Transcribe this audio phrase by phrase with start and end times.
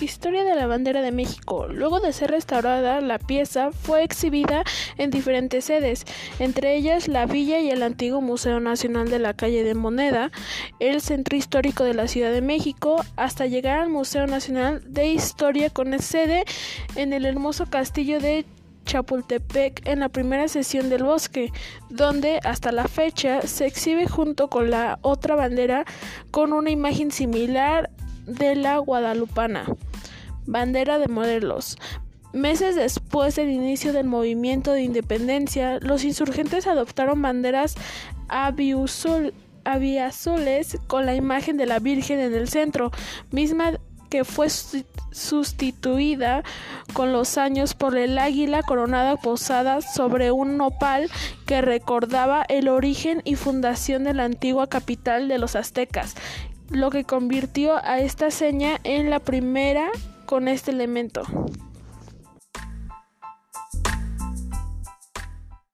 [0.00, 1.68] Historia de la bandera de México.
[1.68, 4.62] Luego de ser restaurada, la pieza fue exhibida
[4.98, 6.04] en diferentes sedes,
[6.38, 10.30] entre ellas la Villa y el antiguo Museo Nacional de la Calle de Moneda,
[10.80, 15.70] el Centro Histórico de la Ciudad de México, hasta llegar al Museo Nacional de Historia
[15.70, 16.44] con sede
[16.94, 18.44] en el hermoso castillo de
[18.84, 21.52] Chapultepec en la primera sesión del bosque,
[21.88, 25.86] donde hasta la fecha se exhibe junto con la otra bandera
[26.30, 27.90] con una imagen similar
[28.26, 29.64] de la guadalupana.
[30.46, 31.76] Bandera de Morelos.
[32.32, 37.76] Meses después del inicio del movimiento de independencia, los insurgentes adoptaron banderas
[38.28, 39.28] aviazules
[40.86, 42.90] con la imagen de la Virgen en el centro,
[43.30, 43.72] misma
[44.10, 46.42] que fue sustituida
[46.92, 51.10] con los años por el águila coronada posada sobre un nopal
[51.46, 56.14] que recordaba el origen y fundación de la antigua capital de los aztecas,
[56.70, 59.90] lo que convirtió a esta seña en la primera
[60.26, 61.22] con este elemento.